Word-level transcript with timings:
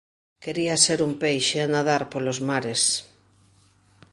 Quería 0.43 0.75
ser 0.85 0.99
un 1.07 1.13
peixe 1.23 1.57
a 1.61 1.67
nadar 1.73 2.03
polos 2.11 2.39
mares 2.49 2.81